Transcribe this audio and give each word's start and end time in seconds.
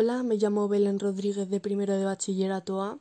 Hola, 0.00 0.22
me 0.22 0.36
llamo 0.36 0.68
Belén 0.68 1.00
Rodríguez 1.00 1.50
de 1.50 1.58
primero 1.58 1.96
de 1.96 2.04
bachillerato 2.04 2.80
A. 2.82 3.00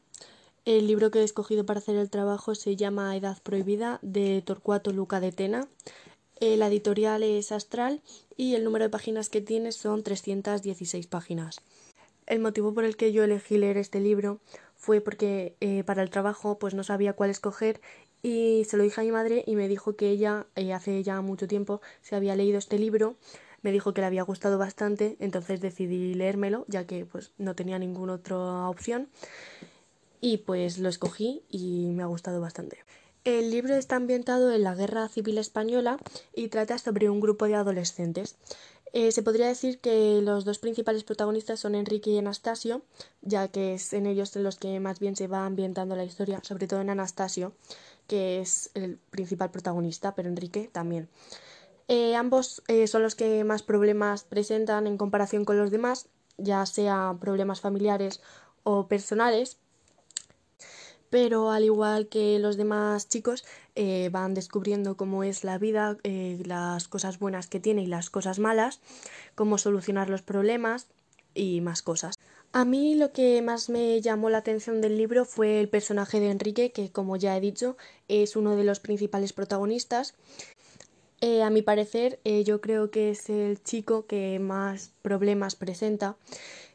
El 0.65 0.87
libro 0.87 1.11
que 1.11 1.19
he 1.19 1.23
escogido 1.23 1.63
para 1.63 1.77
hacer 1.77 1.95
el 1.95 2.09
trabajo 2.09 2.55
se 2.55 2.75
llama 2.75 3.15
Edad 3.15 3.37
Prohibida 3.43 3.99
de 4.01 4.41
Torcuato 4.41 4.91
Luca 4.91 5.19
de 5.19 5.31
Tena. 5.31 5.67
Eh, 6.39 6.57
la 6.57 6.69
editorial 6.69 7.21
es 7.21 7.51
Astral 7.51 8.01
y 8.35 8.55
el 8.55 8.63
número 8.63 8.85
de 8.85 8.89
páginas 8.89 9.29
que 9.29 9.41
tiene 9.41 9.73
son 9.73 10.01
316 10.01 11.05
páginas. 11.05 11.61
El 12.25 12.39
motivo 12.39 12.73
por 12.73 12.83
el 12.83 12.97
que 12.97 13.11
yo 13.11 13.23
elegí 13.23 13.59
leer 13.59 13.77
este 13.77 13.99
libro 13.99 14.39
fue 14.75 14.99
porque 14.99 15.55
eh, 15.59 15.83
para 15.83 16.01
el 16.01 16.09
trabajo 16.09 16.57
pues 16.57 16.73
no 16.73 16.83
sabía 16.83 17.13
cuál 17.13 17.29
escoger 17.29 17.79
y 18.23 18.65
se 18.67 18.75
lo 18.75 18.81
dije 18.81 19.01
a 19.01 19.03
mi 19.03 19.11
madre 19.11 19.43
y 19.45 19.55
me 19.55 19.67
dijo 19.67 19.95
que 19.95 20.09
ella 20.09 20.47
eh, 20.55 20.73
hace 20.73 21.03
ya 21.03 21.21
mucho 21.21 21.47
tiempo 21.47 21.79
se 22.01 22.15
había 22.15 22.35
leído 22.35 22.57
este 22.57 22.79
libro 22.79 23.17
me 23.61 23.71
dijo 23.71 23.93
que 23.93 24.01
le 24.01 24.07
había 24.07 24.23
gustado 24.23 24.57
bastante, 24.57 25.17
entonces 25.19 25.61
decidí 25.61 26.13
leérmelo, 26.13 26.65
ya 26.67 26.85
que 26.85 27.05
pues 27.05 27.31
no 27.37 27.55
tenía 27.55 27.79
ninguna 27.79 28.13
otra 28.13 28.69
opción. 28.69 29.09
Y 30.19 30.37
pues 30.37 30.77
lo 30.79 30.89
escogí 30.89 31.43
y 31.49 31.91
me 31.93 32.03
ha 32.03 32.07
gustado 32.07 32.41
bastante. 32.41 32.79
El 33.23 33.51
libro 33.51 33.75
está 33.75 33.97
ambientado 33.97 34.53
en 34.53 34.63
la 34.63 34.73
Guerra 34.73 35.09
Civil 35.09 35.37
Española 35.37 35.97
y 36.33 36.47
trata 36.47 36.77
sobre 36.77 37.09
un 37.09 37.19
grupo 37.19 37.45
de 37.45 37.55
adolescentes. 37.55 38.37
Eh, 38.93 39.11
se 39.11 39.21
podría 39.21 39.47
decir 39.47 39.79
que 39.79 40.21
los 40.21 40.45
dos 40.45 40.59
principales 40.59 41.03
protagonistas 41.03 41.59
son 41.59 41.75
Enrique 41.75 42.09
y 42.09 42.17
Anastasio, 42.17 42.83
ya 43.21 43.49
que 43.49 43.73
es 43.73 43.91
en 43.91 44.05
ellos 44.05 44.35
en 44.35 44.43
los 44.43 44.55
que 44.55 44.79
más 44.79 44.99
bien 44.99 45.15
se 45.15 45.27
va 45.27 45.45
ambientando 45.45 45.95
la 45.95 46.05
historia, 46.05 46.39
sobre 46.43 46.67
todo 46.67 46.79
en 46.81 46.89
Anastasio, 46.89 47.53
que 48.07 48.39
es 48.39 48.71
el 48.75 48.97
principal 49.09 49.51
protagonista, 49.51 50.15
pero 50.15 50.29
Enrique 50.29 50.69
también. 50.71 51.09
Eh, 51.87 52.15
ambos 52.15 52.63
eh, 52.67 52.87
son 52.87 53.03
los 53.03 53.15
que 53.15 53.43
más 53.43 53.63
problemas 53.63 54.23
presentan 54.23 54.87
en 54.87 54.97
comparación 54.97 55.45
con 55.45 55.57
los 55.57 55.71
demás, 55.71 56.09
ya 56.37 56.65
sea 56.65 57.15
problemas 57.19 57.61
familiares 57.61 58.21
o 58.63 58.87
personales. 58.87 59.57
Pero 61.09 61.51
al 61.51 61.63
igual 61.63 62.09
que 62.09 62.37
los 62.39 62.57
demás 62.57 63.07
chicos, 63.07 63.45
eh, 63.75 64.09
van 64.11 64.33
descubriendo 64.33 64.97
cómo 64.97 65.23
es 65.23 65.45
la 65.45 65.57
vida, 65.57 65.97
las 66.03 66.89
cosas 66.89 67.17
buenas 67.17 67.47
que 67.47 67.61
tiene 67.61 67.83
y 67.83 67.87
las 67.87 68.09
cosas 68.09 68.39
malas, 68.39 68.81
cómo 69.33 69.57
solucionar 69.57 70.09
los 70.09 70.21
problemas 70.21 70.87
y 71.33 71.61
más 71.61 71.81
cosas. 71.81 72.15
A 72.51 72.65
mí 72.65 72.95
lo 72.95 73.11
que 73.11 73.41
más 73.41 73.69
me 73.69 74.01
llamó 74.01 74.29
la 74.29 74.39
atención 74.39 74.81
del 74.81 74.97
libro 74.97 75.25
fue 75.25 75.59
el 75.59 75.69
personaje 75.69 76.19
de 76.19 76.31
Enrique, 76.31 76.71
que 76.71 76.91
como 76.91 77.15
ya 77.15 77.37
he 77.37 77.41
dicho 77.41 77.77
es 78.07 78.35
uno 78.35 78.55
de 78.55 78.63
los 78.63 78.79
principales 78.79 79.31
protagonistas 79.33 80.15
eh, 81.21 81.41
a 81.41 81.49
mi 81.49 81.61
parecer, 81.61 82.19
eh, 82.23 82.43
yo 82.43 82.61
creo 82.61 82.91
que 82.91 83.09
es 83.09 83.29
el 83.29 83.61
chico 83.63 84.05
que 84.05 84.39
más 84.39 84.91
problemas 85.01 85.55
presenta, 85.55 86.15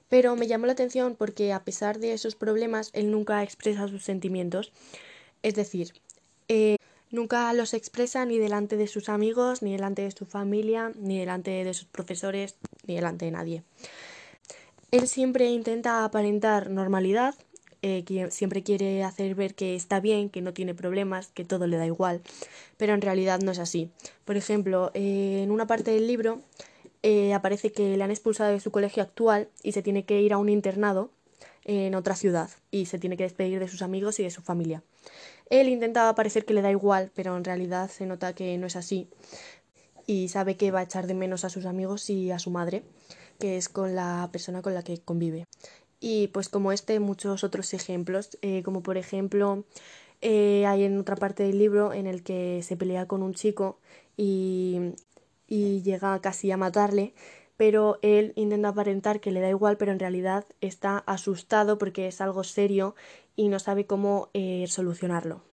pero 0.09 0.37
me 0.37 0.47
llamó 0.47 0.67
la 0.67 0.73
atención 0.73 1.15
porque 1.17 1.53
a 1.53 1.65
pesar 1.65 1.99
de 1.99 2.13
esos 2.13 2.35
problemas, 2.35 2.91
él 2.93 3.11
nunca 3.11 3.43
expresa 3.43 3.89
sus 3.89 4.05
sentimientos. 4.05 4.73
Es 5.43 5.55
decir, 5.55 5.93
eh, 6.49 6.77
nunca 7.11 7.53
los 7.53 7.73
expresa 7.73 8.25
ni 8.27 8.39
delante 8.39 8.77
de 8.77 8.89
sus 8.89 9.09
amigos, 9.09 9.63
ni 9.63 9.73
delante 9.73 10.03
de 10.03 10.11
su 10.11 10.27
familia, 10.27 10.93
ni 10.97 11.19
delante 11.19 11.65
de 11.65 11.75
sus 11.75 11.87
profesores, 11.87 12.57
ni 12.87 12.97
delante 12.97 13.25
de 13.27 13.31
nadie. 13.31 13.63
Él 14.91 15.09
siempre 15.09 15.49
intenta 15.51 16.05
aparentar 16.05 16.69
normalidad, 16.69 17.35
eh, 17.83 18.05
que 18.05 18.31
siempre 18.31 18.63
quiere 18.63 19.03
hacer 19.03 19.35
ver 19.35 19.55
que 19.55 19.75
está 19.75 20.01
bien, 20.01 20.31
que 20.31 20.41
no 20.41 20.53
tiene 20.53 20.75
problemas, 20.75 21.29
que 21.29 21.45
todo 21.45 21.67
le 21.67 21.77
da 21.77 21.87
igual, 21.87 22.23
pero 22.77 22.95
en 22.95 23.01
realidad 23.01 23.41
no 23.41 23.51
es 23.51 23.59
así. 23.59 23.91
Por 24.25 24.37
ejemplo, 24.37 24.91
eh, 24.95 25.41
en 25.43 25.51
una 25.51 25.67
parte 25.67 25.91
del 25.91 26.07
libro 26.07 26.41
eh, 27.03 27.35
aparece 27.35 27.73
que 27.73 27.97
le 27.97 28.05
han 28.05 28.11
expulsado 28.11 28.53
de 28.53 28.61
su 28.61 28.71
colegio 28.71 29.03
actual 29.03 29.49
y 29.63 29.73
se 29.73 29.83
tiene 29.83 30.05
que 30.05 30.21
ir 30.23 30.33
a 30.33 30.39
un 30.39 30.49
internado 30.49 31.11
en 31.65 31.95
otra 31.95 32.17
ciudad 32.17 32.51
y 32.71 32.87
se 32.87 32.99
tiene 32.99 33.17
que 33.17 33.25
despedir 33.25 33.61
de 33.61 33.69
sus 33.69 33.83
amigos 33.83 34.19
y 34.21 34.23
de 34.23 34.31
su 34.31 34.43
familia. 34.43 34.83
Él 35.51 35.69
intenta 35.69 36.15
parecer 36.15 36.45
que 36.45 36.55
le 36.55 36.63
da 36.63 36.71
igual, 36.71 37.11
pero 37.15 37.37
en 37.37 37.45
realidad 37.45 37.91
se 37.91 38.07
nota 38.07 38.35
que 38.35 38.57
no 38.59 38.67
es 38.67 38.77
así 38.77 39.09
y 40.07 40.29
sabe 40.29 40.57
que 40.57 40.71
va 40.71 40.81
a 40.81 40.85
echar 40.85 41.07
de 41.07 41.15
menos 41.15 41.45
a 41.45 41.51
sus 41.51 41.67
amigos 41.67 42.09
y 42.11 42.31
a 42.31 42.39
su 42.39 42.51
madre, 42.51 42.83
que 43.39 43.57
es 43.57 43.69
con 43.69 43.95
la 43.95 44.29
persona 44.33 44.63
con 44.63 44.75
la 44.75 44.83
que 44.83 44.99
convive. 44.99 45.47
Y 46.05 46.27
pues 46.27 46.49
como 46.49 46.73
este, 46.73 46.99
muchos 46.99 47.45
otros 47.45 47.73
ejemplos, 47.75 48.37
eh, 48.43 48.65
como 48.65 48.83
por 48.83 48.97
ejemplo 48.97 49.65
eh, 50.21 50.67
hay 50.67 50.83
en 50.83 50.99
otra 50.99 51.15
parte 51.15 51.45
del 51.45 51.59
libro 51.59 51.93
en 51.93 52.09
el 52.09 52.25
que 52.25 52.61
se 52.65 52.77
pelea 52.77 53.07
con 53.07 53.23
un 53.23 53.35
chico 53.35 53.79
y, 54.17 54.95
y 55.47 55.81
llega 55.83 56.21
casi 56.21 56.51
a 56.51 56.57
matarle, 56.57 57.15
pero 57.57 58.01
él 58.03 58.33
intenta 58.35 58.71
aparentar 58.71 59.21
que 59.21 59.31
le 59.31 59.41
da 59.41 59.49
igual, 59.49 59.77
pero 59.77 59.93
en 59.93 60.01
realidad 60.01 60.45
está 60.61 60.99
asustado 60.99 61.79
porque 61.79 62.09
es 62.09 62.21
algo 62.21 62.43
serio 62.43 62.97
y 63.37 63.47
no 63.47 63.61
sabe 63.61 63.87
cómo 63.87 64.29
eh, 64.35 64.65
solucionarlo. 64.67 65.45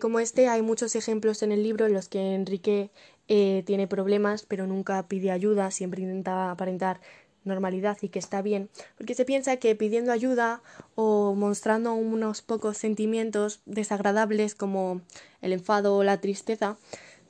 como 0.00 0.20
este 0.20 0.46
hay 0.46 0.62
muchos 0.62 0.94
ejemplos 0.94 1.42
en 1.42 1.50
el 1.50 1.64
libro 1.64 1.84
en 1.86 1.94
los 1.94 2.08
que 2.08 2.34
Enrique 2.36 2.90
tiene 3.26 3.88
problemas 3.88 4.46
pero 4.46 4.68
nunca 4.68 5.08
pide 5.08 5.32
ayuda, 5.32 5.72
siempre 5.72 6.02
intenta 6.02 6.52
aparentar 6.52 7.00
normalidad 7.46 7.98
y 8.02 8.08
que 8.08 8.18
está 8.18 8.42
bien, 8.42 8.68
porque 8.98 9.14
se 9.14 9.24
piensa 9.24 9.56
que 9.56 9.74
pidiendo 9.74 10.12
ayuda 10.12 10.62
o 10.94 11.34
mostrando 11.34 11.94
unos 11.94 12.42
pocos 12.42 12.76
sentimientos 12.76 13.60
desagradables 13.64 14.54
como 14.54 15.00
el 15.40 15.52
enfado 15.52 15.96
o 15.96 16.04
la 16.04 16.20
tristeza 16.20 16.76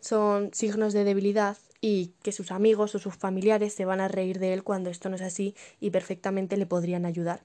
son 0.00 0.50
signos 0.52 0.92
de 0.92 1.04
debilidad 1.04 1.56
y 1.80 2.12
que 2.22 2.32
sus 2.32 2.50
amigos 2.50 2.94
o 2.94 2.98
sus 2.98 3.16
familiares 3.16 3.72
se 3.72 3.84
van 3.84 4.00
a 4.00 4.08
reír 4.08 4.38
de 4.38 4.52
él 4.52 4.64
cuando 4.64 4.90
esto 4.90 5.08
no 5.08 5.16
es 5.16 5.22
así 5.22 5.54
y 5.80 5.90
perfectamente 5.90 6.56
le 6.56 6.66
podrían 6.66 7.06
ayudar. 7.06 7.42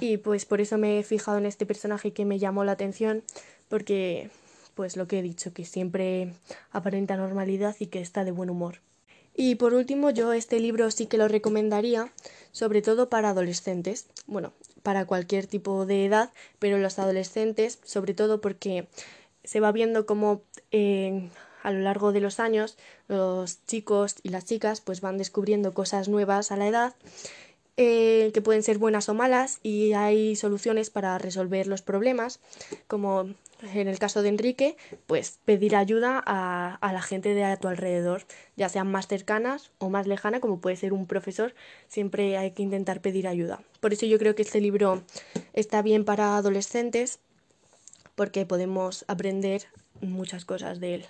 Y 0.00 0.18
pues 0.18 0.44
por 0.44 0.60
eso 0.60 0.78
me 0.78 0.98
he 0.98 1.02
fijado 1.02 1.38
en 1.38 1.46
este 1.46 1.66
personaje 1.66 2.12
que 2.12 2.24
me 2.24 2.38
llamó 2.38 2.64
la 2.64 2.72
atención 2.72 3.24
porque 3.68 4.30
pues 4.74 4.96
lo 4.96 5.08
que 5.08 5.18
he 5.18 5.22
dicho, 5.22 5.52
que 5.52 5.64
siempre 5.64 6.32
aparenta 6.70 7.16
normalidad 7.16 7.74
y 7.80 7.86
que 7.86 8.00
está 8.00 8.24
de 8.24 8.30
buen 8.30 8.48
humor. 8.48 8.80
Y 9.40 9.54
por 9.54 9.72
último, 9.72 10.10
yo 10.10 10.32
este 10.32 10.58
libro 10.58 10.90
sí 10.90 11.06
que 11.06 11.16
lo 11.16 11.28
recomendaría, 11.28 12.12
sobre 12.50 12.82
todo 12.82 13.08
para 13.08 13.28
adolescentes, 13.28 14.08
bueno, 14.26 14.52
para 14.82 15.06
cualquier 15.06 15.46
tipo 15.46 15.86
de 15.86 16.06
edad, 16.06 16.32
pero 16.58 16.76
los 16.78 16.98
adolescentes, 16.98 17.78
sobre 17.84 18.14
todo 18.14 18.40
porque 18.40 18.88
se 19.44 19.60
va 19.60 19.70
viendo 19.70 20.06
cómo 20.06 20.42
eh, 20.72 21.28
a 21.62 21.70
lo 21.70 21.78
largo 21.78 22.10
de 22.10 22.18
los 22.18 22.40
años 22.40 22.78
los 23.06 23.64
chicos 23.64 24.16
y 24.24 24.30
las 24.30 24.44
chicas 24.44 24.80
pues 24.80 25.00
van 25.00 25.18
descubriendo 25.18 25.72
cosas 25.72 26.08
nuevas 26.08 26.50
a 26.50 26.56
la 26.56 26.66
edad 26.66 26.94
eh, 27.80 28.32
que 28.34 28.42
pueden 28.42 28.64
ser 28.64 28.78
buenas 28.78 29.08
o 29.08 29.14
malas 29.14 29.60
y 29.62 29.92
hay 29.92 30.34
soluciones 30.34 30.90
para 30.90 31.16
resolver 31.16 31.68
los 31.68 31.80
problemas 31.80 32.40
como 32.88 33.28
en 33.62 33.86
el 33.86 33.98
caso 34.00 34.22
de 34.22 34.30
Enrique, 34.30 34.76
pues 35.06 35.38
pedir 35.44 35.76
ayuda 35.76 36.20
a, 36.26 36.74
a, 36.74 36.92
la 36.92 37.02
gente 37.02 37.34
de 37.34 37.44
a 37.44 37.56
tu 37.56 37.68
alrededor, 37.68 38.22
ya 38.56 38.68
sean 38.68 38.90
más 38.90 39.06
cercanas 39.06 39.70
o 39.78 39.90
más 39.90 40.08
lejanas, 40.08 40.40
como 40.40 40.60
puede 40.60 40.76
ser 40.76 40.92
un 40.92 41.06
profesor, 41.06 41.54
siempre 41.86 42.36
hay 42.36 42.50
que 42.50 42.62
intentar 42.62 43.00
pedir 43.00 43.28
ayuda. 43.28 43.60
Por 43.80 43.92
eso 43.92 44.06
yo 44.06 44.18
creo 44.18 44.34
que 44.34 44.42
este 44.42 44.60
libro 44.60 45.02
está 45.54 45.82
bien 45.82 46.04
para 46.04 46.36
adolescentes, 46.36 47.20
porque 48.14 48.44
podemos 48.44 49.04
aprender 49.06 49.66
muchas 50.00 50.44
cosas 50.44 50.80
de 50.80 50.96
él. 50.96 51.06